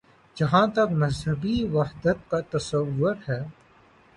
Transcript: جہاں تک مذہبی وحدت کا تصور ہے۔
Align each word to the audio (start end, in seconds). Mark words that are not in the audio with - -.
جہاں 0.37 0.65
تک 0.67 0.87
مذہبی 0.91 1.55
وحدت 1.73 2.17
کا 2.29 2.39
تصور 2.49 3.15
ہے۔ 3.29 3.41